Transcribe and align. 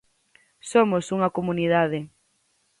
Somos 0.71 1.05
unha 1.15 1.33
comunidade. 1.37 1.99